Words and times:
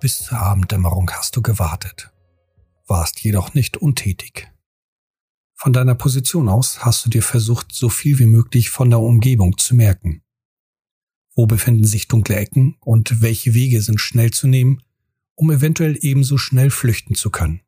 Bis 0.00 0.24
zur 0.24 0.38
Abenddämmerung 0.38 1.10
hast 1.10 1.36
du 1.36 1.42
gewartet, 1.42 2.10
warst 2.86 3.20
jedoch 3.20 3.52
nicht 3.52 3.76
untätig. 3.76 4.50
Von 5.54 5.74
deiner 5.74 5.94
Position 5.94 6.48
aus 6.48 6.86
hast 6.86 7.04
du 7.04 7.10
dir 7.10 7.22
versucht, 7.22 7.72
so 7.72 7.90
viel 7.90 8.18
wie 8.18 8.26
möglich 8.26 8.70
von 8.70 8.88
der 8.88 9.00
Umgebung 9.00 9.58
zu 9.58 9.76
merken. 9.76 10.22
Wo 11.34 11.46
befinden 11.46 11.84
sich 11.84 12.08
dunkle 12.08 12.36
Ecken 12.36 12.76
und 12.80 13.20
welche 13.20 13.52
Wege 13.52 13.82
sind 13.82 14.00
schnell 14.00 14.30
zu 14.30 14.46
nehmen, 14.46 14.82
um 15.34 15.50
eventuell 15.50 15.98
ebenso 16.00 16.38
schnell 16.38 16.70
flüchten 16.70 17.14
zu 17.14 17.28
können. 17.28 17.60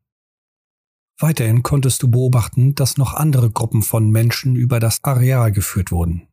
Weiterhin 1.18 1.62
konntest 1.62 2.02
du 2.02 2.10
beobachten, 2.10 2.74
dass 2.74 2.96
noch 2.96 3.12
andere 3.12 3.50
Gruppen 3.50 3.82
von 3.82 4.08
Menschen 4.08 4.56
über 4.56 4.80
das 4.80 5.04
Areal 5.04 5.52
geführt 5.52 5.92
wurden. 5.92 6.28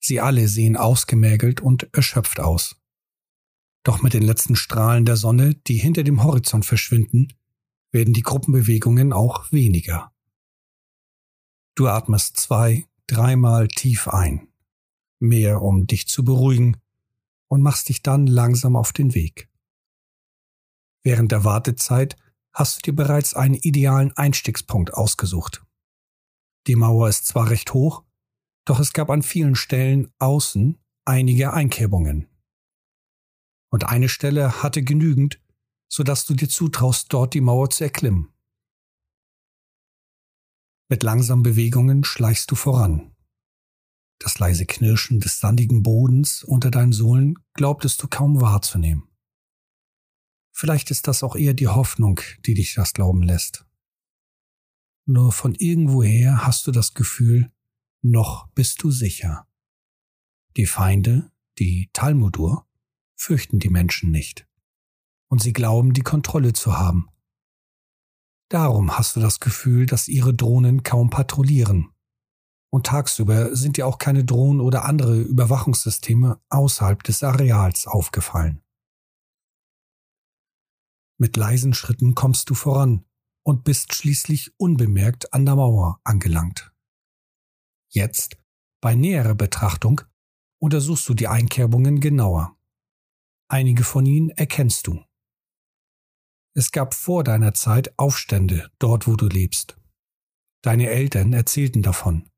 Sie 0.00 0.18
alle 0.18 0.48
sehen 0.48 0.76
ausgemergelt 0.76 1.60
und 1.60 1.94
erschöpft 1.94 2.40
aus. 2.40 2.79
Doch 3.82 4.02
mit 4.02 4.12
den 4.12 4.22
letzten 4.22 4.56
Strahlen 4.56 5.06
der 5.06 5.16
Sonne, 5.16 5.54
die 5.54 5.78
hinter 5.78 6.02
dem 6.02 6.22
Horizont 6.22 6.66
verschwinden, 6.66 7.32
werden 7.92 8.12
die 8.12 8.22
Gruppenbewegungen 8.22 9.12
auch 9.12 9.50
weniger. 9.52 10.12
Du 11.74 11.88
atmest 11.88 12.36
zwei, 12.36 12.86
dreimal 13.06 13.68
tief 13.68 14.06
ein, 14.08 14.48
mehr 15.18 15.62
um 15.62 15.86
dich 15.86 16.08
zu 16.08 16.24
beruhigen, 16.24 16.76
und 17.48 17.62
machst 17.62 17.88
dich 17.88 18.02
dann 18.02 18.28
langsam 18.28 18.76
auf 18.76 18.92
den 18.92 19.12
Weg. 19.14 19.48
Während 21.02 21.32
der 21.32 21.42
Wartezeit 21.42 22.16
hast 22.52 22.76
du 22.76 22.90
dir 22.90 22.96
bereits 22.96 23.34
einen 23.34 23.54
idealen 23.54 24.12
Einstiegspunkt 24.16 24.94
ausgesucht. 24.94 25.64
Die 26.68 26.76
Mauer 26.76 27.08
ist 27.08 27.26
zwar 27.26 27.50
recht 27.50 27.74
hoch, 27.74 28.04
doch 28.64 28.78
es 28.78 28.92
gab 28.92 29.10
an 29.10 29.22
vielen 29.22 29.56
Stellen 29.56 30.12
außen 30.18 30.78
einige 31.04 31.52
Einkerbungen. 31.52 32.29
Und 33.70 33.84
eine 33.84 34.08
Stelle 34.08 34.62
hatte 34.62 34.82
genügend, 34.82 35.40
sodass 35.88 36.26
du 36.26 36.34
dir 36.34 36.48
zutraust, 36.48 37.12
dort 37.12 37.34
die 37.34 37.40
Mauer 37.40 37.70
zu 37.70 37.84
erklimmen. 37.84 38.32
Mit 40.88 41.02
langsamen 41.02 41.44
Bewegungen 41.44 42.02
schleichst 42.04 42.50
du 42.50 42.56
voran. 42.56 43.14
Das 44.18 44.38
leise 44.38 44.66
Knirschen 44.66 45.20
des 45.20 45.38
sandigen 45.38 45.82
Bodens 45.82 46.44
unter 46.44 46.70
deinen 46.70 46.92
Sohlen 46.92 47.36
glaubtest 47.54 48.02
du 48.02 48.08
kaum 48.08 48.40
wahrzunehmen. 48.40 49.08
Vielleicht 50.52 50.90
ist 50.90 51.08
das 51.08 51.22
auch 51.22 51.36
eher 51.36 51.54
die 51.54 51.68
Hoffnung, 51.68 52.20
die 52.44 52.54
dich 52.54 52.74
das 52.74 52.92
glauben 52.92 53.22
lässt. 53.22 53.64
Nur 55.06 55.32
von 55.32 55.54
irgendwoher 55.54 56.46
hast 56.46 56.66
du 56.66 56.70
das 56.70 56.92
Gefühl, 56.92 57.50
noch 58.02 58.48
bist 58.48 58.82
du 58.82 58.90
sicher. 58.90 59.48
Die 60.56 60.66
Feinde, 60.66 61.32
die 61.58 61.88
Talmudur, 61.92 62.66
fürchten 63.20 63.58
die 63.58 63.68
Menschen 63.68 64.10
nicht 64.10 64.48
und 65.28 65.42
sie 65.42 65.52
glauben, 65.52 65.92
die 65.92 66.02
Kontrolle 66.02 66.54
zu 66.54 66.78
haben. 66.78 67.08
Darum 68.48 68.96
hast 68.96 69.14
du 69.14 69.20
das 69.20 69.40
Gefühl, 69.40 69.86
dass 69.86 70.08
ihre 70.08 70.34
Drohnen 70.34 70.82
kaum 70.82 71.10
patrouillieren. 71.10 71.92
Und 72.72 72.86
tagsüber 72.86 73.54
sind 73.54 73.76
dir 73.76 73.86
auch 73.86 73.98
keine 73.98 74.24
Drohnen 74.24 74.60
oder 74.60 74.84
andere 74.84 75.20
Überwachungssysteme 75.20 76.40
außerhalb 76.48 77.02
des 77.02 77.22
Areals 77.22 77.86
aufgefallen. 77.86 78.62
Mit 81.18 81.36
leisen 81.36 81.74
Schritten 81.74 82.14
kommst 82.14 82.48
du 82.48 82.54
voran 82.54 83.04
und 83.42 83.64
bist 83.64 83.94
schließlich 83.94 84.52
unbemerkt 84.56 85.32
an 85.34 85.44
der 85.44 85.56
Mauer 85.56 86.00
angelangt. 86.04 86.72
Jetzt, 87.90 88.38
bei 88.80 88.94
näherer 88.94 89.34
Betrachtung, 89.34 90.00
untersuchst 90.58 91.08
du 91.08 91.14
die 91.14 91.28
Einkerbungen 91.28 92.00
genauer. 92.00 92.56
Einige 93.50 93.82
von 93.82 94.06
ihnen 94.06 94.30
erkennst 94.30 94.86
du. 94.86 95.04
Es 96.54 96.70
gab 96.70 96.94
vor 96.94 97.24
deiner 97.24 97.52
Zeit 97.52 97.98
Aufstände 97.98 98.70
dort, 98.78 99.08
wo 99.08 99.16
du 99.16 99.26
lebst. 99.26 99.76
Deine 100.62 100.88
Eltern 100.88 101.32
erzählten 101.32 101.82
davon. 101.82 102.30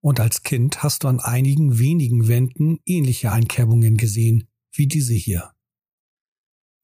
Und 0.00 0.20
als 0.20 0.44
Kind 0.44 0.84
hast 0.84 1.02
du 1.02 1.08
an 1.08 1.18
einigen 1.18 1.80
wenigen 1.80 2.28
Wänden 2.28 2.78
ähnliche 2.86 3.32
Einkerbungen 3.32 3.96
gesehen, 3.96 4.48
wie 4.72 4.86
diese 4.86 5.14
hier. 5.14 5.52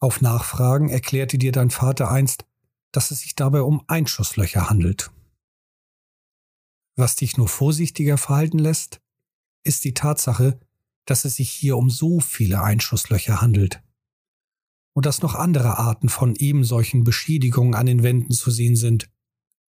Auf 0.00 0.20
Nachfragen 0.20 0.88
erklärte 0.88 1.38
dir 1.38 1.52
dein 1.52 1.70
Vater 1.70 2.10
einst, 2.10 2.46
dass 2.90 3.12
es 3.12 3.20
sich 3.20 3.36
dabei 3.36 3.62
um 3.62 3.84
Einschusslöcher 3.86 4.69
handelt. 4.69 5.12
Was 6.96 7.14
dich 7.14 7.36
nur 7.36 7.46
vorsichtiger 7.46 8.19
verhalten 8.19 8.58
lässt, 8.58 9.00
ist 9.62 9.84
die 9.84 9.94
Tatsache, 9.94 10.58
dass 11.05 11.25
es 11.25 11.37
sich 11.37 11.50
hier 11.50 11.77
um 11.77 11.91
so 11.91 12.21
viele 12.21 12.62
Einschusslöcher 12.62 13.41
handelt 13.41 13.83
und 14.93 15.06
dass 15.06 15.22
noch 15.22 15.34
andere 15.34 15.78
Arten 15.78 16.09
von 16.09 16.34
ebensolchen 16.37 17.05
Beschädigungen 17.05 17.75
an 17.75 17.87
den 17.87 18.03
Wänden 18.03 18.33
zu 18.33 18.50
sehen 18.50 18.77
sind, 18.77 19.11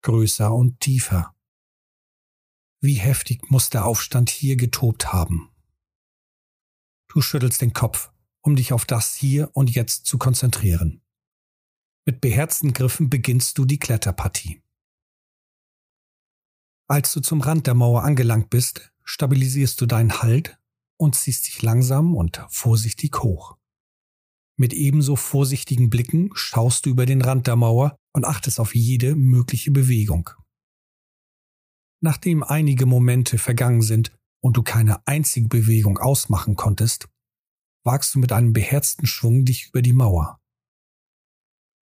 größer 0.02 0.54
und 0.54 0.80
tiefer. 0.80 1.36
Wie 2.80 2.96
heftig 2.96 3.50
muss 3.50 3.70
der 3.70 3.86
Aufstand 3.86 4.30
hier 4.30 4.56
getobt 4.56 5.12
haben. 5.12 5.50
Du 7.08 7.22
schüttelst 7.22 7.62
den 7.62 7.74
Kopf, 7.74 8.12
um 8.42 8.56
dich 8.56 8.74
auf 8.74 8.86
das 8.86 9.16
hier 9.16 9.50
und 9.54 9.74
jetzt 9.74 10.06
zu 10.06 10.18
konzentrieren. 10.18 11.02
Mit 12.06 12.22
beherzten 12.22 12.74
Griffen 12.74 13.10
beginnst 13.10 13.58
du 13.58 13.66
die 13.66 13.80
Kletterpartie. 13.80 14.62
Als 16.88 17.12
du 17.12 17.20
zum 17.20 17.42
Rand 17.42 17.68
der 17.68 17.74
Mauer 17.74 18.04
angelangt 18.04 18.50
bist, 18.50 18.94
stabilisierst 19.04 19.82
du 19.82 19.88
deinen 19.88 20.22
Halt 20.22 20.58
und 20.98 21.16
ziehst 21.16 21.48
dich 21.48 21.62
langsam 21.62 22.16
und 22.16 22.44
vorsichtig 22.50 23.22
hoch. 23.22 23.58
Mit 24.60 24.74
ebenso 24.74 25.16
vorsichtigen 25.16 25.90
Blicken 25.90 26.32
schaust 26.34 26.86
du 26.86 26.90
über 26.90 27.06
den 27.06 27.22
Rand 27.22 27.46
der 27.48 27.56
Mauer 27.56 27.98
und 28.14 28.26
achtest 28.26 28.60
auf 28.60 28.74
jede 28.74 29.16
mögliche 29.16 29.72
Bewegung. 29.72 30.32
Nachdem 32.02 32.44
einige 32.44 32.86
Momente 32.86 33.38
vergangen 33.38 33.82
sind 33.82 34.18
und 34.42 34.58
du 34.58 34.64
keine 34.64 35.06
einzige 35.08 35.48
Bewegung 35.48 36.00
ausmachen 36.00 36.56
konntest, 36.56 37.08
wagst 37.84 38.16
du 38.16 38.20
mit 38.20 38.32
einem 38.32 38.54
beherzten 38.54 39.06
Schwung 39.06 39.46
dich 39.46 39.68
über 39.68 39.82
die 39.82 39.94
Mauer. 39.94 40.40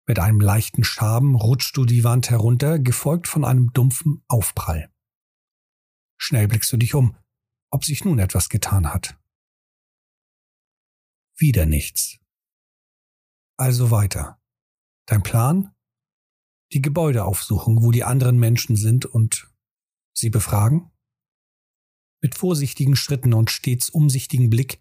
Mit 0.07 0.19
einem 0.19 0.41
leichten 0.41 0.85
Schaben 0.85 1.35
rutschst 1.35 1.77
du 1.77 1.85
die 1.85 2.03
Wand 2.03 2.31
herunter, 2.31 2.79
gefolgt 2.79 3.29
von 3.29 3.45
einem 3.45 3.73
dumpfen 3.73 4.25
Aufprall. 4.27 4.91
Schnell 6.19 6.49
blickst 6.49 6.73
du 6.73 6.77
dich 6.77 6.95
um, 6.95 7.17
ob 7.73 7.85
sich 7.85 8.05
nun 8.05 8.19
etwas 8.19 8.49
getan 8.49 8.93
hat. 8.93 9.19
Wieder 11.37 11.67
nichts. 11.67 12.19
Also 13.57 13.91
weiter. 13.91 14.41
Dein 15.07 15.23
Plan? 15.23 15.75
Die 16.73 16.83
Gebäude 16.83 17.25
aufsuchen, 17.25 17.83
wo 17.83 17.91
die 17.91 18.05
anderen 18.05 18.39
Menschen 18.39 18.77
sind 18.77 19.07
und 19.07 19.51
sie 20.15 20.31
befragen? 20.31 20.91
Mit 22.23 22.35
vorsichtigen 22.37 22.95
Schritten 22.95 23.35
und 23.35 23.51
stets 23.51 23.91
umsichtigen 23.91 24.49
Blick 24.49 24.81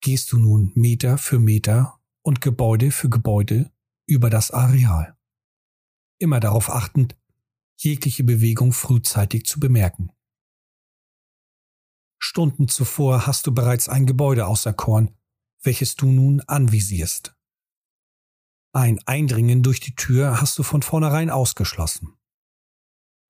gehst 0.00 0.32
du 0.32 0.38
nun 0.38 0.72
Meter 0.74 1.18
für 1.18 1.38
Meter 1.38 2.00
und 2.22 2.40
Gebäude 2.40 2.90
für 2.90 3.10
Gebäude 3.10 3.70
über 4.06 4.30
das 4.30 4.50
Areal. 4.50 5.16
Immer 6.18 6.40
darauf 6.40 6.70
achtend, 6.70 7.16
jegliche 7.76 8.24
Bewegung 8.24 8.72
frühzeitig 8.72 9.44
zu 9.44 9.60
bemerken. 9.60 10.13
Stunden 12.26 12.68
zuvor 12.68 13.26
hast 13.26 13.46
du 13.46 13.52
bereits 13.52 13.90
ein 13.90 14.06
Gebäude 14.06 14.46
auserkoren, 14.46 15.14
welches 15.62 15.94
du 15.94 16.06
nun 16.06 16.40
anvisierst. 16.40 17.36
Ein 18.72 18.98
Eindringen 19.04 19.62
durch 19.62 19.78
die 19.78 19.94
Tür 19.94 20.40
hast 20.40 20.58
du 20.58 20.62
von 20.62 20.80
vornherein 20.80 21.28
ausgeschlossen. 21.28 22.16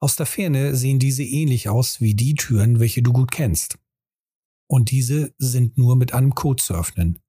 Aus 0.00 0.14
der 0.14 0.26
Ferne 0.26 0.76
sehen 0.76 1.00
diese 1.00 1.24
ähnlich 1.24 1.68
aus 1.68 2.00
wie 2.00 2.14
die 2.14 2.36
Türen, 2.36 2.78
welche 2.78 3.02
du 3.02 3.12
gut 3.12 3.32
kennst. 3.32 3.80
Und 4.68 4.92
diese 4.92 5.34
sind 5.38 5.76
nur 5.76 5.96
mit 5.96 6.14
einem 6.14 6.36
Code 6.36 6.62
zu 6.62 6.74
öffnen, 6.74 7.20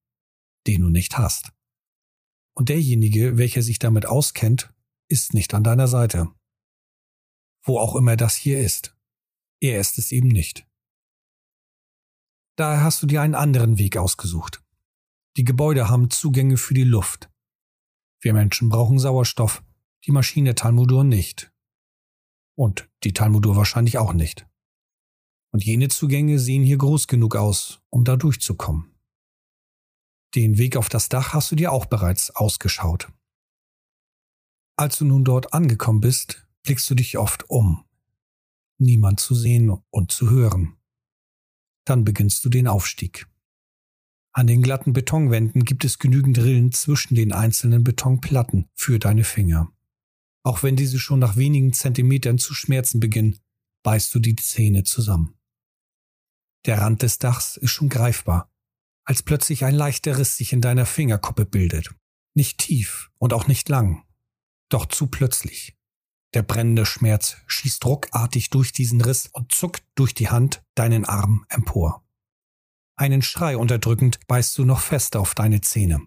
den 0.67 0.81
du 0.81 0.89
nicht 0.89 1.17
hast. 1.17 1.51
Und 2.53 2.69
derjenige, 2.69 3.39
welcher 3.39 3.63
sich 3.63 3.79
damit 3.79 4.05
auskennt, 4.05 4.71
ist 5.07 5.33
nicht 5.33 5.55
an 5.55 5.63
deiner 5.63 5.87
Seite. 5.87 6.29
Wo 7.63 7.79
auch 7.79 7.95
immer 7.95 8.17
das 8.17 8.35
hier 8.35 8.59
ist. 8.59 8.95
Er 9.59 9.79
ist 9.79 9.97
es 9.97 10.11
eben 10.11 10.27
nicht. 10.27 10.67
Daher 12.55 12.83
hast 12.83 13.01
du 13.01 13.07
dir 13.07 13.21
einen 13.21 13.35
anderen 13.35 13.77
Weg 13.77 13.97
ausgesucht. 13.97 14.63
Die 15.37 15.43
Gebäude 15.43 15.89
haben 15.89 16.09
Zugänge 16.09 16.57
für 16.57 16.73
die 16.73 16.85
Luft. 16.85 17.29
Wir 18.21 18.33
Menschen 18.33 18.69
brauchen 18.69 18.97
Sauerstoff, 18.97 19.63
die 20.05 20.11
Maschine 20.11 20.55
Talmudur 20.55 21.03
nicht. 21.03 21.51
Und 22.57 22.89
die 23.03 23.11
Talmudur 23.11 23.57
wahrscheinlich 23.57 23.97
auch 23.97 24.13
nicht. 24.13 24.47
Und 25.51 25.65
jene 25.65 25.89
Zugänge 25.89 26.39
sehen 26.39 26.63
hier 26.63 26.77
groß 26.77 27.07
genug 27.07 27.35
aus, 27.35 27.81
um 27.89 28.05
da 28.05 28.15
durchzukommen. 28.15 28.95
Den 30.33 30.57
Weg 30.57 30.77
auf 30.77 30.89
das 30.89 31.09
Dach 31.09 31.33
hast 31.33 31.51
du 31.51 31.55
dir 31.55 31.71
auch 31.71 31.85
bereits 31.85 32.29
ausgeschaut. 32.29 33.11
Als 34.77 34.97
du 34.97 35.05
nun 35.05 35.23
dort 35.23 35.53
angekommen 35.53 36.01
bist, 36.01 36.45
blickst 36.63 36.89
du 36.89 36.95
dich 36.95 37.17
oft 37.17 37.49
um. 37.49 37.85
Niemand 38.77 39.19
zu 39.19 39.35
sehen 39.35 39.71
und 39.89 40.11
zu 40.11 40.29
hören. 40.29 40.77
Dann 41.85 42.03
beginnst 42.03 42.43
du 42.43 42.49
den 42.49 42.67
Aufstieg. 42.67 43.27
An 44.33 44.47
den 44.47 44.61
glatten 44.61 44.91
Betonwänden 44.91 45.63
gibt 45.63 45.85
es 45.85 45.97
genügend 45.97 46.37
Rillen 46.39 46.73
zwischen 46.73 47.15
den 47.15 47.31
einzelnen 47.31 47.83
Betonplatten 47.83 48.67
für 48.73 48.99
deine 48.99 49.23
Finger. 49.23 49.71
Auch 50.43 50.61
wenn 50.61 50.75
diese 50.75 50.99
schon 50.99 51.19
nach 51.19 51.37
wenigen 51.37 51.71
Zentimetern 51.71 52.37
zu 52.37 52.53
schmerzen 52.53 52.99
beginnen, 52.99 53.39
beißt 53.83 54.13
du 54.13 54.19
die 54.19 54.35
Zähne 54.35 54.83
zusammen. 54.83 55.35
Der 56.65 56.79
Rand 56.79 57.01
des 57.01 57.19
Dachs 57.19 57.55
ist 57.55 57.71
schon 57.71 57.89
greifbar, 57.89 58.51
als 59.05 59.23
plötzlich 59.23 59.63
ein 59.63 59.75
leichter 59.75 60.17
Riss 60.17 60.35
sich 60.35 60.51
in 60.51 60.61
deiner 60.61 60.85
Fingerkuppe 60.85 61.45
bildet. 61.45 61.95
Nicht 62.33 62.57
tief 62.57 63.11
und 63.17 63.31
auch 63.33 63.47
nicht 63.47 63.69
lang, 63.69 64.03
doch 64.69 64.87
zu 64.87 65.07
plötzlich. 65.07 65.74
Der 66.35 66.43
brennende 66.43 66.85
Schmerz 66.85 67.37
schießt 67.47 67.85
ruckartig 67.85 68.49
durch 68.49 68.73
diesen 68.73 68.99
Riss 68.99 69.27
und 69.31 69.53
zuckt 69.53 69.85
durch 69.95 70.13
die 70.13 70.29
Hand 70.29 70.61
deinen 70.75 71.05
Arm 71.05 71.45
empor. 71.47 72.05
Einen 72.97 73.21
Schrei 73.21 73.55
unterdrückend 73.55 74.19
beißt 74.27 74.57
du 74.57 74.65
noch 74.65 74.81
fester 74.81 75.21
auf 75.21 75.33
deine 75.33 75.61
Zähne. 75.61 76.01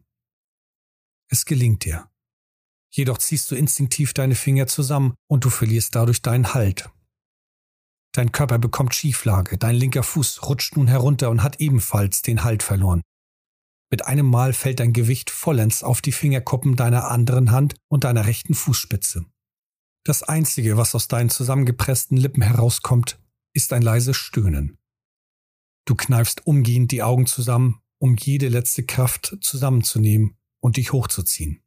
Es 1.30 1.46
gelingt 1.46 1.86
dir. 1.86 2.10
Jedoch 2.90 3.16
ziehst 3.16 3.50
du 3.50 3.54
instinktiv 3.54 4.12
deine 4.12 4.34
Finger 4.34 4.66
zusammen 4.66 5.14
und 5.30 5.46
du 5.46 5.50
verlierst 5.50 5.94
dadurch 5.94 6.20
deinen 6.20 6.52
Halt. 6.52 6.90
Dein 8.12 8.30
Körper 8.30 8.58
bekommt 8.58 8.94
Schieflage, 8.94 9.56
dein 9.56 9.76
linker 9.76 10.02
Fuß 10.02 10.46
rutscht 10.46 10.76
nun 10.76 10.88
herunter 10.88 11.30
und 11.30 11.42
hat 11.42 11.58
ebenfalls 11.58 12.20
den 12.20 12.44
Halt 12.44 12.62
verloren. 12.62 13.00
Mit 13.90 14.04
einem 14.06 14.26
Mal 14.26 14.52
fällt 14.52 14.80
dein 14.80 14.92
Gewicht 14.92 15.30
vollends 15.30 15.82
auf 15.82 16.02
die 16.02 16.12
Fingerkuppen 16.12 16.76
deiner 16.76 17.10
anderen 17.10 17.50
Hand 17.50 17.76
und 17.88 18.04
deiner 18.04 18.26
rechten 18.26 18.52
Fußspitze. 18.52 19.24
Das 20.08 20.22
Einzige, 20.22 20.78
was 20.78 20.94
aus 20.94 21.06
deinen 21.06 21.28
zusammengepressten 21.28 22.16
Lippen 22.16 22.40
herauskommt, 22.40 23.22
ist 23.52 23.74
ein 23.74 23.82
leises 23.82 24.16
Stöhnen. 24.16 24.78
Du 25.84 25.94
kneifst 25.96 26.46
umgehend 26.46 26.92
die 26.92 27.02
Augen 27.02 27.26
zusammen, 27.26 27.82
um 27.98 28.16
jede 28.16 28.48
letzte 28.48 28.86
Kraft 28.86 29.36
zusammenzunehmen 29.42 30.38
und 30.60 30.78
dich 30.78 30.94
hochzuziehen. 30.94 31.62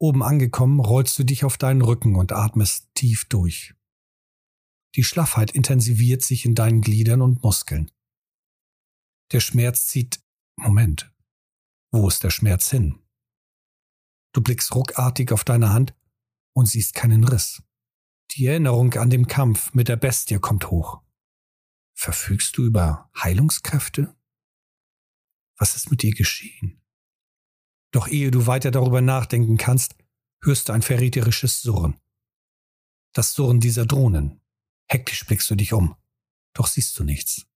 Oben 0.00 0.24
angekommen, 0.24 0.80
rollst 0.80 1.16
du 1.16 1.22
dich 1.22 1.44
auf 1.44 1.58
deinen 1.58 1.82
Rücken 1.82 2.16
und 2.16 2.32
atmest 2.32 2.88
tief 2.94 3.28
durch. 3.28 3.76
Die 4.96 5.04
Schlaffheit 5.04 5.52
intensiviert 5.52 6.22
sich 6.24 6.44
in 6.44 6.56
deinen 6.56 6.80
Gliedern 6.80 7.22
und 7.22 7.44
Muskeln. 7.44 7.92
Der 9.30 9.38
Schmerz 9.38 9.86
zieht 9.86 10.20
Moment. 10.56 11.14
Wo 11.92 12.08
ist 12.08 12.24
der 12.24 12.30
Schmerz 12.30 12.68
hin? 12.68 12.98
Du 14.32 14.40
blickst 14.40 14.74
ruckartig 14.74 15.30
auf 15.30 15.44
deine 15.44 15.72
Hand 15.72 15.94
und 16.58 16.66
siehst 16.66 16.94
keinen 16.94 17.22
Riss. 17.22 17.62
Die 18.32 18.46
Erinnerung 18.46 18.92
an 18.94 19.10
den 19.10 19.28
Kampf 19.28 19.72
mit 19.74 19.88
der 19.88 19.96
Bestie 19.96 20.38
kommt 20.38 20.70
hoch. 20.70 21.00
Verfügst 21.94 22.56
du 22.56 22.64
über 22.64 23.10
Heilungskräfte? 23.16 24.14
Was 25.56 25.76
ist 25.76 25.90
mit 25.90 26.02
dir 26.02 26.12
geschehen? 26.12 26.82
Doch 27.92 28.08
ehe 28.08 28.32
du 28.32 28.46
weiter 28.46 28.72
darüber 28.72 29.00
nachdenken 29.00 29.56
kannst, 29.56 29.94
hörst 30.42 30.68
du 30.68 30.72
ein 30.72 30.82
verräterisches 30.82 31.62
Surren. 31.62 31.96
Das 33.12 33.34
Surren 33.34 33.60
dieser 33.60 33.86
Drohnen. 33.86 34.40
Hektisch 34.88 35.24
blickst 35.26 35.48
du 35.50 35.54
dich 35.54 35.72
um, 35.72 35.94
doch 36.54 36.66
siehst 36.66 36.98
du 36.98 37.04
nichts. 37.04 37.46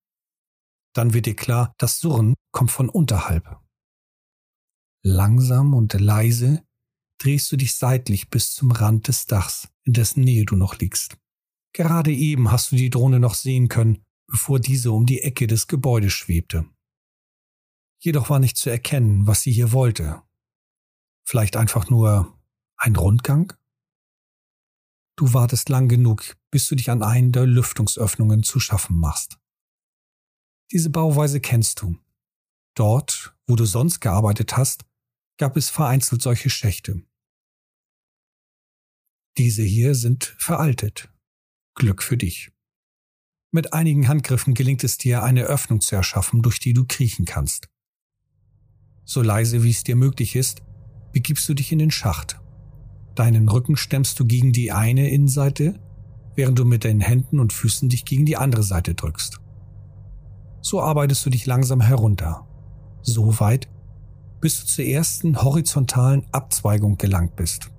Dann 0.95 1.13
wird 1.13 1.27
dir 1.27 1.37
klar, 1.37 1.75
das 1.79 1.99
Surren 1.99 2.35
kommt 2.53 2.71
von 2.71 2.89
unterhalb. 2.89 3.61
Langsam 5.03 5.75
und 5.75 5.93
leise 5.95 6.65
drehst 7.23 7.53
du 7.53 7.57
dich 7.57 7.75
seitlich 7.75 8.31
bis 8.31 8.55
zum 8.55 8.73
Rand 8.73 9.09
des 9.09 9.27
Dachs, 9.27 9.69
in 9.85 9.93
dessen 9.93 10.25
Nähe 10.25 10.45
du 10.45 10.57
noch 10.57 10.79
liegst. 10.79 11.17
Gerade 11.73 12.13
eben 12.13 12.51
hast 12.51 12.73
du 12.73 12.77
die 12.77 12.91
Drohne 12.91 13.21
noch 13.21 13.35
sehen 13.35 13.69
können, 13.69 14.03
bevor 14.27 14.59
diese 14.59 14.93
um 14.93 15.07
die 15.07 15.21
Ecke 15.21 15.47
des 15.47 15.69
Gebäudes 15.69 16.13
schwebte. 16.13 16.67
Jedoch 18.01 18.31
war 18.31 18.41
nicht 18.41 18.57
zu 18.57 18.71
erkennen, 18.71 19.27
was 19.27 19.43
sie 19.43 19.53
hier 19.53 19.73
wollte. 19.73 20.23
Vielleicht 21.25 21.57
einfach 21.57 21.89
nur 21.89 22.37
ein 22.77 22.97
Rundgang? 22.97 23.53
Du 25.17 25.33
wartest 25.35 25.69
lang 25.69 25.89
genug, 25.89 26.37
bis 26.51 26.67
du 26.67 26.75
dich 26.75 26.91
an 26.91 27.03
einen 27.03 27.31
der 27.31 27.47
Lüftungsöffnungen 27.47 28.43
zu 28.43 28.59
schaffen 28.59 28.97
machst. 28.97 29.39
Diese 30.73 30.91
Bauweise 30.91 31.41
kennst 31.41 31.83
du. 31.83 31.97
Dort, 32.75 33.37
wo 33.47 33.55
du 33.55 33.67
sonst 33.67 34.01
gearbeitet 34.01 34.57
hast, 34.57 34.85
gab 35.39 35.57
es 35.57 35.71
vereinzelt 35.71 36.23
solche 36.23 36.51
Schächte. 36.51 37.03
Diese 39.39 39.63
hier 39.63 39.95
sind 39.95 40.35
veraltet. 40.37 41.09
Glück 41.75 42.03
für 42.03 42.19
dich. 42.19 42.51
Mit 43.51 43.73
einigen 43.73 44.07
Handgriffen 44.09 44.53
gelingt 44.53 44.85
es 44.85 44.99
dir, 44.99 45.23
eine 45.23 45.45
Öffnung 45.45 45.81
zu 45.81 45.97
erschaffen, 45.97 46.43
durch 46.43 46.61
die 46.61 46.75
du 46.75 46.85
kriechen 46.87 47.25
kannst. 47.25 47.69
So 49.05 49.23
leise 49.23 49.63
wie 49.63 49.71
es 49.71 49.85
dir 49.85 49.97
möglich 49.97 50.37
ist, 50.37 50.63
begibst 51.13 51.49
du 51.49 51.55
dich 51.55 51.73
in 51.73 51.79
den 51.79 51.91
Schacht. 51.91 52.41
Deinen 53.15 53.49
Rücken 53.49 53.77
stemmst 53.77 54.21
du 54.21 54.27
gegen 54.27 54.53
die 54.53 54.71
eine 54.71 55.09
Innenseite, 55.09 55.81
während 56.35 56.59
du 56.59 56.67
mit 56.67 56.85
den 56.85 57.01
Händen 57.01 57.41
und 57.41 57.55
Füßen 57.55 57.89
dich 57.89 58.05
gegen 58.05 58.27
die 58.27 58.37
andere 58.37 58.63
Seite 58.63 58.95
drückst. 58.95 59.41
So 60.61 60.83
arbeitest 60.83 61.25
du 61.25 61.31
dich 61.31 61.47
langsam 61.47 61.81
herunter. 61.81 62.47
So 63.01 63.41
weit, 63.41 63.69
bis 64.43 64.61
du 64.61 64.67
zur 64.67 64.85
ersten 64.85 65.43
horizontalen 65.43 66.27
Abzweigung 66.33 66.99
gelangt 66.99 67.35
bist. 67.37 67.72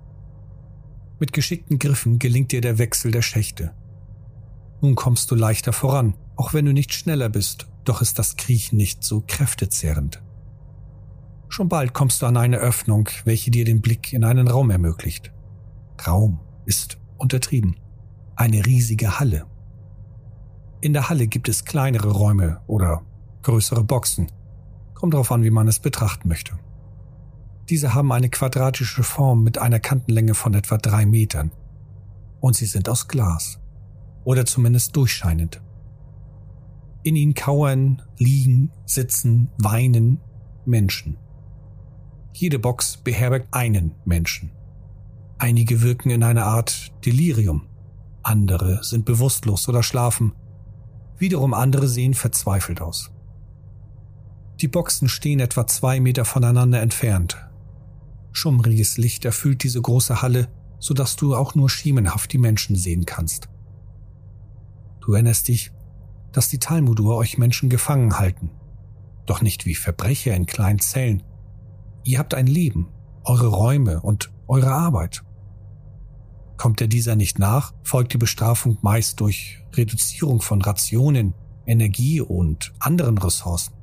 Mit 1.24 1.32
geschickten 1.32 1.78
Griffen 1.78 2.18
gelingt 2.18 2.52
dir 2.52 2.60
der 2.60 2.76
Wechsel 2.76 3.10
der 3.10 3.22
Schächte. 3.22 3.72
Nun 4.82 4.94
kommst 4.94 5.30
du 5.30 5.34
leichter 5.34 5.72
voran, 5.72 6.12
auch 6.36 6.52
wenn 6.52 6.66
du 6.66 6.74
nicht 6.74 6.92
schneller 6.92 7.30
bist, 7.30 7.66
doch 7.84 8.02
ist 8.02 8.18
das 8.18 8.36
Kriechen 8.36 8.76
nicht 8.76 9.02
so 9.02 9.24
kräftezehrend. 9.26 10.22
Schon 11.48 11.70
bald 11.70 11.94
kommst 11.94 12.20
du 12.20 12.26
an 12.26 12.36
eine 12.36 12.58
Öffnung, 12.58 13.08
welche 13.24 13.50
dir 13.50 13.64
den 13.64 13.80
Blick 13.80 14.12
in 14.12 14.22
einen 14.22 14.48
Raum 14.48 14.68
ermöglicht. 14.68 15.32
Raum 16.06 16.40
ist 16.66 16.98
untertrieben. 17.16 17.76
Eine 18.36 18.66
riesige 18.66 19.18
Halle. 19.18 19.46
In 20.82 20.92
der 20.92 21.08
Halle 21.08 21.26
gibt 21.26 21.48
es 21.48 21.64
kleinere 21.64 22.10
Räume 22.10 22.60
oder 22.66 23.00
größere 23.40 23.82
Boxen. 23.82 24.30
Kommt 24.92 25.14
darauf 25.14 25.32
an, 25.32 25.42
wie 25.42 25.48
man 25.48 25.68
es 25.68 25.78
betrachten 25.78 26.28
möchte. 26.28 26.58
Diese 27.68 27.94
haben 27.94 28.12
eine 28.12 28.28
quadratische 28.28 29.02
Form 29.02 29.42
mit 29.42 29.58
einer 29.58 29.80
Kantenlänge 29.80 30.34
von 30.34 30.54
etwa 30.54 30.76
drei 30.76 31.06
Metern. 31.06 31.50
Und 32.40 32.56
sie 32.56 32.66
sind 32.66 32.88
aus 32.88 33.08
Glas 33.08 33.58
oder 34.24 34.44
zumindest 34.44 34.94
durchscheinend. 34.96 35.62
In 37.02 37.16
ihnen 37.16 37.34
kauern, 37.34 38.02
liegen, 38.18 38.70
sitzen, 38.86 39.50
weinen 39.58 40.20
Menschen. 40.64 41.18
Jede 42.32 42.58
Box 42.58 42.96
beherbergt 42.96 43.52
einen 43.52 43.94
Menschen. 44.04 44.50
Einige 45.38 45.82
wirken 45.82 46.10
in 46.10 46.22
einer 46.22 46.46
Art 46.46 46.92
Delirium, 47.04 47.66
andere 48.22 48.82
sind 48.82 49.04
bewusstlos 49.04 49.68
oder 49.68 49.82
schlafen, 49.82 50.32
wiederum 51.18 51.54
andere 51.54 51.88
sehen 51.88 52.14
verzweifelt 52.14 52.80
aus. 52.80 53.10
Die 54.60 54.68
Boxen 54.68 55.08
stehen 55.08 55.40
etwa 55.40 55.66
zwei 55.66 56.00
Meter 56.00 56.24
voneinander 56.24 56.80
entfernt. 56.80 57.36
Schummriges 58.34 58.98
Licht 58.98 59.24
erfüllt 59.24 59.62
diese 59.62 59.80
große 59.80 60.20
Halle, 60.20 60.48
sodass 60.80 61.14
du 61.14 61.36
auch 61.36 61.54
nur 61.54 61.70
schemenhaft 61.70 62.32
die 62.32 62.38
Menschen 62.38 62.74
sehen 62.74 63.06
kannst. 63.06 63.48
Du 65.00 65.12
erinnerst 65.12 65.48
dich, 65.48 65.70
dass 66.32 66.48
die 66.48 66.58
Talmudur 66.58 67.16
euch 67.16 67.38
Menschen 67.38 67.70
gefangen 67.70 68.18
halten. 68.18 68.50
Doch 69.24 69.40
nicht 69.40 69.66
wie 69.66 69.76
Verbrecher 69.76 70.34
in 70.34 70.46
kleinen 70.46 70.80
Zellen. 70.80 71.22
Ihr 72.02 72.18
habt 72.18 72.34
ein 72.34 72.48
Leben, 72.48 72.88
eure 73.22 73.46
Räume 73.46 74.00
und 74.00 74.32
eure 74.48 74.72
Arbeit. 74.72 75.22
Kommt 76.56 76.80
der 76.80 76.88
dieser 76.88 77.14
nicht 77.14 77.38
nach, 77.38 77.72
folgt 77.84 78.14
die 78.14 78.18
Bestrafung 78.18 78.78
meist 78.82 79.20
durch 79.20 79.60
Reduzierung 79.74 80.42
von 80.42 80.60
Rationen, 80.60 81.34
Energie 81.66 82.20
und 82.20 82.74
anderen 82.80 83.16
Ressourcen. 83.16 83.73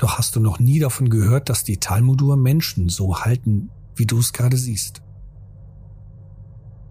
Doch 0.00 0.16
hast 0.16 0.34
du 0.34 0.40
noch 0.40 0.58
nie 0.58 0.78
davon 0.78 1.10
gehört, 1.10 1.50
dass 1.50 1.62
die 1.62 1.76
Talmudur 1.76 2.38
Menschen 2.38 2.88
so 2.88 3.20
halten, 3.20 3.70
wie 3.94 4.06
du 4.06 4.18
es 4.18 4.32
gerade 4.32 4.56
siehst. 4.56 5.02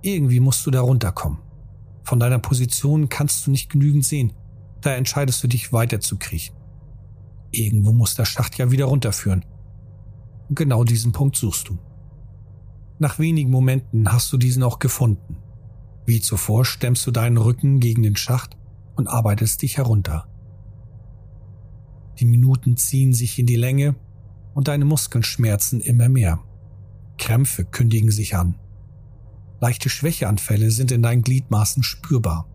Irgendwie 0.04 0.40
musst 0.40 0.64
du 0.66 0.72
da 0.72 0.82
runterkommen. 0.82 1.40
Von 2.04 2.20
deiner 2.20 2.38
Position 2.38 3.10
kannst 3.10 3.46
du 3.46 3.52
nicht 3.52 3.72
genügend 3.72 4.06
sehen. 4.06 4.34
Da 4.82 4.94
entscheidest 4.94 5.44
du 5.44 5.48
dich 5.48 5.74
weiter 5.74 6.00
zu 6.00 6.18
kriechen. 6.18 6.56
Irgendwo 7.50 7.94
muss 7.94 8.14
der 8.14 8.26
Schacht 8.26 8.60
ja 8.60 8.70
wieder 8.70 8.86
runterführen. 8.86 9.44
Und 10.48 10.56
genau 10.56 10.84
diesen 10.84 11.12
Punkt 11.12 11.36
suchst 11.36 11.68
du. 11.68 11.80
Nach 13.00 13.18
wenigen 13.18 13.50
Momenten 13.50 14.12
hast 14.12 14.32
du 14.32 14.38
diesen 14.38 14.62
auch 14.62 14.78
gefunden. 14.78 15.38
Wie 16.06 16.22
zuvor 16.22 16.64
stemmst 16.64 17.08
du 17.08 17.12
deinen 17.12 17.38
Rücken 17.38 17.80
gegen 17.80 18.04
den 18.04 18.16
Schacht 18.16 18.56
und 18.96 19.08
arbeitest 19.08 19.64
dich 19.64 19.78
herunter. 19.78 20.29
Die 22.20 22.26
Minuten 22.26 22.76
ziehen 22.76 23.14
sich 23.14 23.40
in 23.40 23.46
die 23.46 23.56
Länge 23.56 23.96
und 24.54 24.68
deine 24.68 24.84
Muskeln 24.86 25.24
schmerzen 25.24 25.80
immer 25.80 26.10
mehr. 26.10 26.40
Krämpfe 27.18 27.64
kündigen 27.64 28.12
sich 28.12 28.36
an. 28.36 28.56
Leichte 29.62 29.90
Schwächeanfälle 29.90 30.72
sind 30.72 30.92
in 30.92 31.02
deinen 31.02 31.22
Gliedmaßen 31.22 31.84
spürbar. 31.84 32.48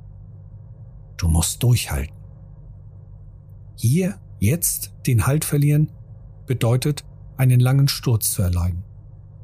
Du 1.17 1.29
musst 1.29 1.63
durchhalten. 1.63 2.15
Hier, 3.77 4.21
jetzt, 4.39 4.93
den 5.07 5.27
Halt 5.27 5.45
verlieren, 5.45 5.93
bedeutet, 6.47 7.05
einen 7.37 7.61
langen 7.61 7.89
Sturz 7.89 8.33
zu 8.33 8.43
erleiden. 8.43 8.85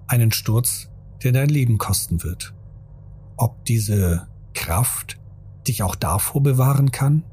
Einen 0.06 0.32
Sturz, 0.32 0.90
der 1.22 1.32
dein 1.32 1.48
Leben 1.48 1.78
kosten 1.78 2.22
wird. 2.22 2.54
Ob 3.36 3.64
diese 3.64 4.28
Kraft 4.54 5.18
dich 5.66 5.82
auch 5.82 5.94
davor 5.94 6.42
bewahren 6.42 6.90
kann? 6.90 7.24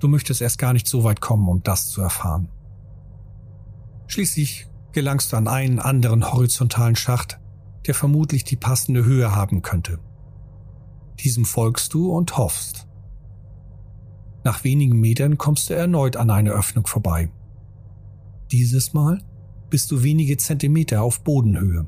Du 0.00 0.08
möchtest 0.08 0.40
erst 0.40 0.58
gar 0.58 0.72
nicht 0.72 0.86
so 0.86 1.04
weit 1.04 1.20
kommen, 1.20 1.48
um 1.48 1.62
das 1.62 1.88
zu 1.88 2.00
erfahren. 2.00 2.48
Schließlich 4.06 4.66
gelangst 4.92 5.32
du 5.32 5.36
an 5.36 5.46
einen 5.46 5.78
anderen 5.78 6.32
horizontalen 6.32 6.96
Schacht, 6.96 7.38
der 7.86 7.94
vermutlich 7.94 8.44
die 8.44 8.56
passende 8.56 9.04
Höhe 9.04 9.34
haben 9.34 9.62
könnte. 9.62 10.00
Diesem 11.20 11.44
folgst 11.44 11.94
du 11.94 12.10
und 12.10 12.36
hoffst. 12.36 12.88
Nach 14.42 14.64
wenigen 14.64 14.98
Metern 14.98 15.36
kommst 15.36 15.68
du 15.68 15.74
erneut 15.74 16.16
an 16.16 16.30
eine 16.30 16.50
Öffnung 16.50 16.86
vorbei. 16.86 17.30
Dieses 18.50 18.94
Mal 18.94 19.22
bist 19.68 19.90
du 19.90 20.02
wenige 20.02 20.38
Zentimeter 20.38 21.02
auf 21.02 21.22
Bodenhöhe. 21.22 21.86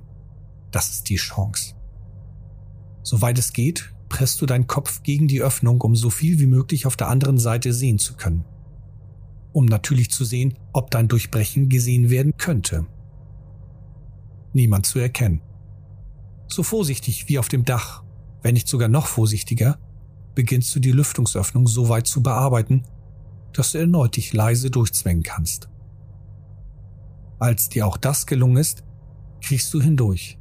Das 0.70 0.90
ist 0.90 1.08
die 1.08 1.16
Chance. 1.16 1.74
Soweit 3.02 3.38
es 3.38 3.52
geht, 3.52 3.92
presst 4.12 4.42
du 4.42 4.46
deinen 4.46 4.66
Kopf 4.66 5.02
gegen 5.02 5.26
die 5.26 5.40
Öffnung, 5.40 5.80
um 5.80 5.96
so 5.96 6.10
viel 6.10 6.38
wie 6.38 6.46
möglich 6.46 6.84
auf 6.84 6.98
der 6.98 7.08
anderen 7.08 7.38
Seite 7.38 7.72
sehen 7.72 7.98
zu 7.98 8.12
können. 8.12 8.44
Um 9.54 9.64
natürlich 9.64 10.10
zu 10.10 10.26
sehen, 10.26 10.52
ob 10.74 10.90
dein 10.90 11.08
Durchbrechen 11.08 11.70
gesehen 11.70 12.10
werden 12.10 12.36
könnte. 12.36 12.84
Niemand 14.52 14.84
zu 14.84 14.98
erkennen. 14.98 15.40
So 16.46 16.62
vorsichtig 16.62 17.30
wie 17.30 17.38
auf 17.38 17.48
dem 17.48 17.64
Dach, 17.64 18.02
wenn 18.42 18.52
nicht 18.52 18.68
sogar 18.68 18.88
noch 18.88 19.06
vorsichtiger, 19.06 19.78
beginnst 20.34 20.74
du 20.74 20.80
die 20.80 20.92
Lüftungsöffnung 20.92 21.66
so 21.66 21.88
weit 21.88 22.06
zu 22.06 22.22
bearbeiten, 22.22 22.82
dass 23.54 23.72
du 23.72 23.78
erneut 23.78 24.16
dich 24.16 24.34
leise 24.34 24.70
durchzwängen 24.70 25.22
kannst. 25.22 25.70
Als 27.38 27.70
dir 27.70 27.86
auch 27.86 27.96
das 27.96 28.26
gelungen 28.26 28.58
ist, 28.58 28.84
kriegst 29.40 29.72
du 29.72 29.80
hindurch. 29.80 30.38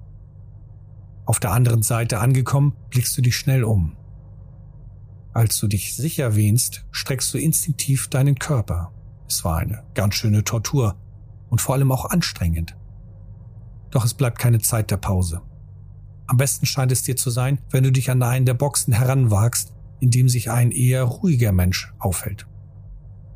Auf 1.31 1.39
der 1.39 1.53
anderen 1.53 1.81
Seite 1.81 2.19
angekommen, 2.19 2.75
blickst 2.89 3.17
du 3.17 3.21
dich 3.21 3.38
schnell 3.38 3.63
um. 3.63 3.95
Als 5.31 5.57
du 5.59 5.69
dich 5.69 5.95
sicher 5.95 6.35
wähnst, 6.35 6.85
streckst 6.91 7.33
du 7.33 7.38
instinktiv 7.38 8.09
deinen 8.09 8.35
Körper. 8.35 8.91
Es 9.29 9.45
war 9.45 9.55
eine 9.55 9.81
ganz 9.93 10.15
schöne 10.15 10.43
Tortur 10.43 10.97
und 11.50 11.61
vor 11.61 11.75
allem 11.75 11.93
auch 11.93 12.03
anstrengend. 12.03 12.75
Doch 13.91 14.03
es 14.03 14.13
bleibt 14.13 14.39
keine 14.39 14.59
Zeit 14.59 14.91
der 14.91 14.97
Pause. 14.97 15.41
Am 16.27 16.35
besten 16.35 16.65
scheint 16.65 16.91
es 16.91 17.03
dir 17.03 17.15
zu 17.15 17.29
sein, 17.29 17.59
wenn 17.69 17.85
du 17.85 17.93
dich 17.93 18.11
an 18.11 18.21
einen 18.23 18.45
der 18.45 18.55
Boxen 18.55 18.91
heranwagst, 18.91 19.71
in 20.01 20.11
dem 20.11 20.27
sich 20.27 20.51
ein 20.51 20.71
eher 20.71 21.03
ruhiger 21.03 21.53
Mensch 21.53 21.93
aufhält. 21.97 22.45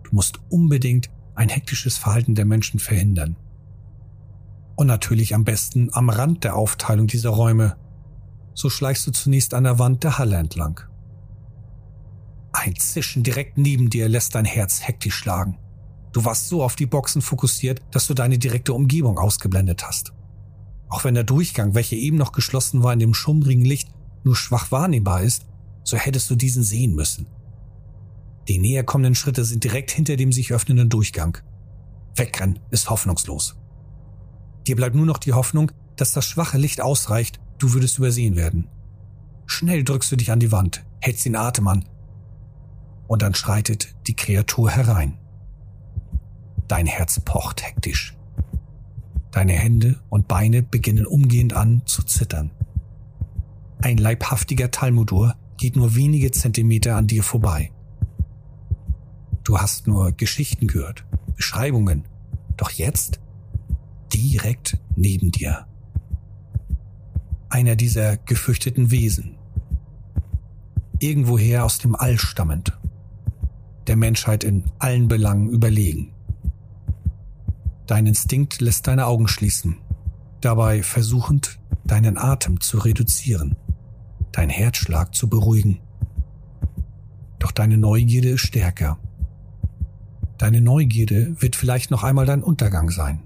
Du 0.04 0.10
musst 0.14 0.42
unbedingt 0.50 1.10
ein 1.34 1.48
hektisches 1.48 1.96
Verhalten 1.96 2.36
der 2.36 2.44
Menschen 2.44 2.82
verhindern. 2.82 3.38
Und 4.75 4.88
natürlich 4.88 5.34
am 5.34 5.46
besten 5.46 5.92
am 5.94 6.10
Rand 6.10 6.44
der 6.44 6.58
Aufteilung 6.58 7.08
dieser 7.08 7.30
Räume. 7.30 7.78
So 8.56 8.70
schleichst 8.70 9.06
du 9.06 9.12
zunächst 9.12 9.54
an 9.54 9.66
der 9.66 9.78
Wand 9.78 10.04
der 10.04 10.18
Halle 10.18 10.38
entlang. 10.38 10.82
Ein 12.54 12.76
Zischen 12.78 13.22
direkt 13.22 13.58
neben 13.58 13.90
dir 13.90 14.10
lässt 14.10 14.34
dein 14.34 14.46
Herz 14.46 14.82
hektisch 14.82 15.16
schlagen. 15.16 15.60
Du 16.14 16.24
warst 16.24 16.48
so 16.48 16.64
auf 16.64 16.78
die 16.78 16.86
Boxen 16.86 17.22
fokussiert, 17.22 17.82
dass 17.92 18.08
du 18.08 18.14
deine 18.14 18.40
direkte 18.40 18.74
Umgebung 18.74 19.20
ausgeblendet 19.20 19.86
hast. 19.86 20.14
Auch 20.88 21.04
wenn 21.04 21.14
der 21.14 21.26
Durchgang, 21.26 21.76
welcher 21.76 21.98
eben 21.98 22.16
noch 22.16 22.32
geschlossen 22.32 22.82
war, 22.82 22.94
in 22.94 23.00
dem 23.00 23.14
schummrigen 23.14 23.66
Licht 23.66 23.90
nur 24.24 24.38
schwach 24.38 24.72
wahrnehmbar 24.72 25.22
ist, 25.22 25.46
so 25.84 25.98
hättest 25.98 26.30
du 26.30 26.36
diesen 26.36 26.64
sehen 26.64 26.96
müssen. 26.96 27.28
Die 28.48 28.60
näher 28.60 28.86
kommenden 28.86 29.16
Schritte 29.16 29.44
sind 29.44 29.66
direkt 29.66 29.92
hinter 29.92 30.16
dem 30.16 30.32
sich 30.32 30.54
öffnenden 30.54 30.88
Durchgang. 30.88 31.38
Wegrennen 32.16 32.60
ist 32.72 32.90
hoffnungslos. 32.90 33.58
Dir 34.66 34.78
bleibt 34.78 34.96
nur 34.96 35.06
noch 35.06 35.18
die 35.18 35.34
Hoffnung, 35.34 35.72
dass 35.98 36.14
das 36.14 36.26
schwache 36.26 36.58
Licht 36.58 36.80
ausreicht, 36.80 37.40
du 37.58 37.74
würdest 37.74 37.98
übersehen 37.98 38.36
werden. 38.36 38.68
Schnell 39.46 39.84
drückst 39.84 40.12
du 40.12 40.16
dich 40.16 40.32
an 40.32 40.40
die 40.40 40.52
Wand, 40.52 40.84
hältst 41.00 41.26
den 41.26 41.36
Atem 41.36 41.68
an, 41.68 41.86
und 43.08 43.22
dann 43.22 43.36
schreitet 43.36 43.96
die 44.08 44.16
Kreatur 44.16 44.72
herein. 44.72 45.18
Dein 46.68 46.88
Herz 46.88 47.20
pocht 47.20 47.64
hektisch. 47.64 48.18
Deine 49.32 49.54
Hände 49.54 50.00
und 50.10 50.28
Beine 50.28 50.64
beginnen 50.64 51.06
umgehend 51.06 51.54
an 51.54 51.84
zu 51.86 52.04
zittern. 52.04 52.52
Ein 53.82 53.98
leibhaftiger 53.98 54.72
Talmudur 54.72 55.36
geht 55.58 55.76
nur 55.76 55.96
wenige 55.96 56.32
Zentimeter 56.32 56.96
an 56.96 57.08
dir 57.08 57.22
vorbei. 57.22 57.72
Du 59.44 59.60
hast 59.60 59.86
nur 59.86 60.12
Geschichten 60.12 60.68
gehört, 60.68 61.06
Beschreibungen, 61.36 62.06
doch 62.58 62.72
jetzt 62.72 63.20
direkt 64.12 64.80
neben 64.96 65.32
dir. 65.32 65.68
Einer 67.50 67.75
dieser 67.75 68.18
gefürchteten 68.18 68.92
Wesen. 68.92 69.38
Irgendwoher 71.00 71.66
aus 71.66 71.78
dem 71.78 71.96
All 71.96 72.18
stammend. 72.18 72.78
Der 73.88 73.96
Menschheit 73.96 74.44
in 74.44 74.64
allen 74.80 75.08
Belangen 75.08 75.50
überlegen. 75.50 76.12
Dein 77.88 78.08
Instinkt 78.08 78.62
lässt 78.62 78.88
deine 78.88 79.06
Augen 79.06 79.28
schließen, 79.28 79.78
dabei 80.42 80.82
versuchend, 80.82 81.60
deinen 81.86 82.18
Atem 82.18 82.60
zu 82.60 82.80
reduzieren, 82.80 83.58
dein 84.32 84.50
Herzschlag 84.50 85.14
zu 85.14 85.30
beruhigen. 85.30 85.80
Doch 87.38 87.52
deine 87.52 87.78
Neugierde 87.78 88.30
ist 88.30 88.42
stärker. 88.42 88.98
Deine 90.40 90.62
Neugierde 90.62 91.40
wird 91.40 91.56
vielleicht 91.56 91.92
noch 91.92 92.04
einmal 92.04 92.25
dein 92.25 92.42
Untergang 92.42 92.90
sein. 92.90 93.22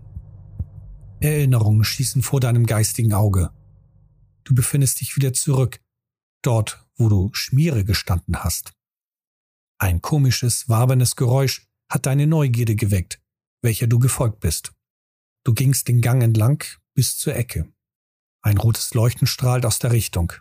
Erinnerungen 1.22 1.84
schießen 1.84 2.22
vor 2.22 2.40
deinem 2.40 2.66
geistigen 2.66 3.14
Auge. 3.14 3.50
Du 4.50 4.56
befindest 4.56 5.00
dich 5.00 5.16
wieder 5.16 5.32
zurück, 5.32 5.80
dort, 6.42 6.86
wo 6.98 7.08
du 7.08 7.30
Schmiere 7.32 7.86
gestanden 7.86 8.44
hast. 8.44 8.74
Ein 9.78 10.02
komisches, 10.02 10.68
wabernes 10.68 11.16
Geräusch 11.16 11.70
hat 11.90 12.06
deine 12.06 12.28
Neugierde 12.28 12.76
geweckt 12.76 13.22
welcher 13.62 13.88
du 13.88 14.00
gefolgt 14.00 14.40
bist. 14.40 14.74
Du 15.44 15.54
gingst 15.54 15.88
den 15.88 16.02
Gang 16.02 16.22
entlang 16.22 16.64
bis 16.94 17.18
zur 17.18 17.36
Ecke. 17.36 17.72
Ein 18.42 18.58
rotes 18.58 18.94
Leuchten 18.94 19.28
strahlt 19.28 19.66
aus 19.66 19.80
der 19.80 19.92
Richtung. 19.92 20.34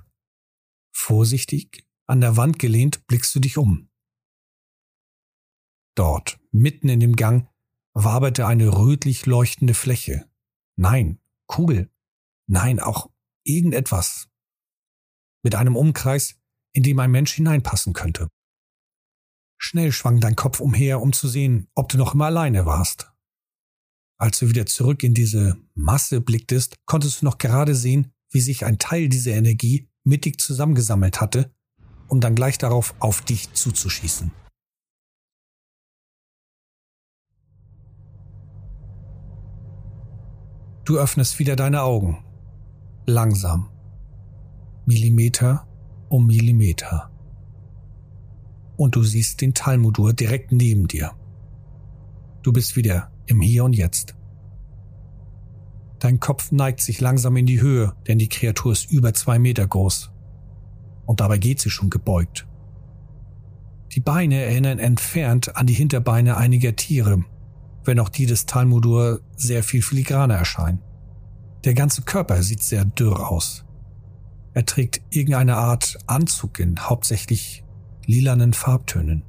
Vorsichtig, 0.92 1.86
an 2.06 2.20
der 2.20 2.36
Wand 2.36 2.58
gelehnt, 2.58 3.06
blickst 3.06 3.34
du 3.34 3.40
dich 3.40 3.58
um. 3.58 3.90
Dort, 5.94 6.38
mitten 6.52 6.88
in 6.88 7.00
dem 7.00 7.16
Gang, 7.16 7.48
waberte 7.92 8.46
eine 8.46 8.68
rötlich 8.68 9.26
leuchtende 9.26 9.74
Fläche. 9.74 10.28
Nein, 10.76 11.20
Kugel. 11.46 11.90
Nein, 12.46 12.78
auch 12.78 13.10
irgendetwas. 13.48 14.28
Mit 15.42 15.54
einem 15.54 15.76
Umkreis, 15.76 16.36
in 16.72 16.82
dem 16.82 16.98
ein 16.98 17.10
Mensch 17.10 17.32
hineinpassen 17.32 17.92
könnte. 17.92 18.28
Schnell 19.60 19.92
schwang 19.92 20.20
dein 20.20 20.36
Kopf 20.36 20.60
umher, 20.60 21.00
um 21.00 21.12
zu 21.12 21.28
sehen, 21.28 21.68
ob 21.74 21.88
du 21.88 21.98
noch 21.98 22.14
immer 22.14 22.26
alleine 22.26 22.66
warst. 22.66 23.10
Als 24.20 24.38
du 24.38 24.48
wieder 24.48 24.66
zurück 24.66 25.02
in 25.02 25.14
diese 25.14 25.56
Masse 25.74 26.20
blicktest, 26.20 26.76
konntest 26.86 27.20
du 27.22 27.24
noch 27.24 27.38
gerade 27.38 27.74
sehen, 27.74 28.12
wie 28.30 28.40
sich 28.40 28.64
ein 28.64 28.78
Teil 28.78 29.08
dieser 29.08 29.32
Energie 29.32 29.88
mittig 30.04 30.40
zusammengesammelt 30.40 31.20
hatte, 31.20 31.54
um 32.08 32.20
dann 32.20 32.34
gleich 32.34 32.58
darauf 32.58 32.94
auf 33.00 33.20
dich 33.22 33.52
zuzuschießen. 33.52 34.30
Du 40.84 40.98
öffnest 40.98 41.38
wieder 41.38 41.54
deine 41.54 41.82
Augen. 41.82 42.24
Langsam. 43.10 43.70
Millimeter 44.84 45.66
um 46.10 46.26
Millimeter 46.26 47.10
und 48.76 48.96
du 48.96 49.02
siehst 49.02 49.40
den 49.40 49.54
Talmudur 49.54 50.12
direkt 50.12 50.52
neben 50.52 50.88
dir. 50.88 51.12
Du 52.42 52.52
bist 52.52 52.76
wieder 52.76 53.10
im 53.24 53.40
Hier 53.40 53.64
und 53.64 53.72
Jetzt. 53.72 54.14
Dein 56.00 56.20
Kopf 56.20 56.52
neigt 56.52 56.82
sich 56.82 57.00
langsam 57.00 57.38
in 57.38 57.46
die 57.46 57.62
Höhe, 57.62 57.94
denn 58.06 58.18
die 58.18 58.28
Kreatur 58.28 58.72
ist 58.72 58.92
über 58.92 59.14
zwei 59.14 59.38
Meter 59.38 59.66
groß. 59.66 60.10
Und 61.06 61.20
dabei 61.20 61.38
geht 61.38 61.60
sie 61.60 61.70
schon 61.70 61.88
gebeugt. 61.88 62.46
Die 63.92 64.00
Beine 64.00 64.42
erinnern 64.42 64.78
entfernt 64.78 65.56
an 65.56 65.66
die 65.66 65.72
Hinterbeine 65.72 66.36
einiger 66.36 66.76
Tiere, 66.76 67.24
wenn 67.84 68.00
auch 68.00 68.10
die 68.10 68.26
des 68.26 68.44
Talmudur 68.44 69.22
sehr 69.34 69.62
viel 69.62 69.80
filigraner 69.80 70.34
erscheinen. 70.34 70.82
Der 71.64 71.74
ganze 71.74 72.02
Körper 72.02 72.42
sieht 72.42 72.62
sehr 72.62 72.84
dürr 72.84 73.30
aus. 73.30 73.64
Er 74.54 74.64
trägt 74.64 75.02
irgendeine 75.10 75.56
Art 75.56 75.98
Anzug 76.06 76.58
in 76.58 76.78
hauptsächlich 76.80 77.64
lilanen 78.06 78.52
Farbtönen. 78.52 79.22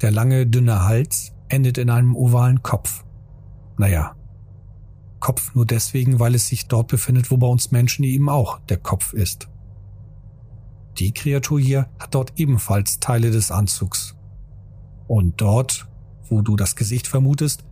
Der 0.00 0.10
lange, 0.10 0.46
dünne 0.46 0.84
Hals 0.84 1.32
endet 1.48 1.78
in 1.78 1.90
einem 1.90 2.16
ovalen 2.16 2.62
Kopf. 2.62 3.04
Naja, 3.76 4.16
Kopf 5.20 5.54
nur 5.54 5.66
deswegen, 5.66 6.18
weil 6.18 6.34
es 6.34 6.48
sich 6.48 6.66
dort 6.66 6.88
befindet, 6.88 7.30
wo 7.30 7.36
bei 7.36 7.46
uns 7.46 7.70
Menschen 7.70 8.04
eben 8.04 8.28
auch 8.28 8.58
der 8.60 8.78
Kopf 8.78 9.12
ist. 9.12 9.48
Die 10.98 11.12
Kreatur 11.12 11.60
hier 11.60 11.88
hat 11.98 12.14
dort 12.14 12.32
ebenfalls 12.36 12.98
Teile 12.98 13.30
des 13.30 13.50
Anzugs. 13.50 14.16
Und 15.06 15.40
dort, 15.40 15.88
wo 16.28 16.42
du 16.42 16.56
das 16.56 16.74
Gesicht 16.74 17.06
vermutest, 17.06 17.64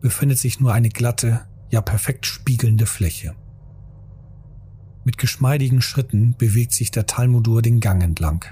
befindet 0.00 0.38
sich 0.38 0.60
nur 0.60 0.72
eine 0.72 0.88
glatte, 0.88 1.40
ja 1.70 1.80
perfekt 1.80 2.26
spiegelnde 2.26 2.86
Fläche. 2.86 3.34
Mit 5.04 5.18
geschmeidigen 5.18 5.80
Schritten 5.80 6.34
bewegt 6.36 6.72
sich 6.72 6.90
der 6.90 7.06
Talmudur 7.06 7.62
den 7.62 7.80
Gang 7.80 8.02
entlang, 8.02 8.44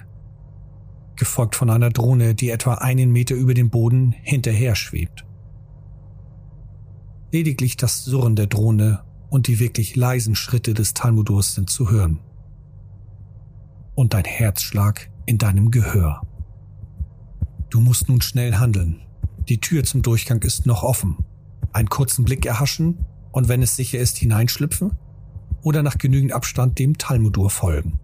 gefolgt 1.17 1.55
von 1.55 1.71
einer 1.71 1.91
Drohne, 1.91 2.35
die 2.35 2.51
etwa 2.51 2.75
einen 2.75 3.13
Meter 3.13 3.35
über 3.35 3.55
dem 3.55 3.71
Boden 3.71 4.13
hinterher 4.23 4.75
schwebt. 4.75 5.25
Lediglich 7.33 7.77
das 7.77 8.05
Surren 8.05 8.37
der 8.37 8.47
Drohne 8.47 9.03
und 9.29 9.49
die 9.49 9.59
wirklich 9.59 9.97
leisen 9.97 10.35
Schritte 10.35 10.73
des 10.73 10.95
Talmudurs 10.95 11.55
sind 11.55 11.69
zu 11.69 11.91
hören. 11.91 12.21
Und 13.95 14.15
ein 14.15 14.25
Herzschlag 14.25 15.11
in 15.27 15.39
deinem 15.39 15.71
Gehör. 15.71 16.23
Du 17.69 17.81
musst 17.81 18.09
nun 18.09 18.23
schnell 18.23 18.55
handeln. 18.55 19.03
Die 19.49 19.61
Tür 19.61 19.85
zum 19.85 20.03
Durchgang 20.03 20.43
ist 20.43 20.67
noch 20.67 20.83
offen. 20.83 21.19
Einen 21.77 21.91
kurzen 21.91 22.25
Blick 22.25 22.47
erhaschen 22.47 23.05
und 23.33 23.49
wenn 23.49 23.61
es 23.61 23.77
sicher 23.77 23.99
ist, 23.99 24.17
hineinschlüpfen 24.17 24.97
oder 25.61 25.83
nach 25.83 25.99
genügend 25.99 26.33
Abstand 26.33 26.79
dem 26.79 26.97
Talmudur 26.97 27.51
folgen. 27.51 28.01